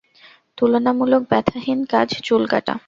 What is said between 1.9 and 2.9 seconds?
কাজ চুল কাটা।